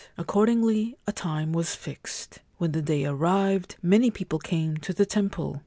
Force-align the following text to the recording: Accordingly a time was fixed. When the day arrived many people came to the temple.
Accordingly 0.17 0.97
a 1.05 1.11
time 1.11 1.53
was 1.53 1.75
fixed. 1.75 2.39
When 2.57 2.71
the 2.71 2.81
day 2.81 3.05
arrived 3.05 3.75
many 3.83 4.09
people 4.09 4.39
came 4.39 4.77
to 4.77 4.93
the 4.93 5.05
temple. 5.05 5.59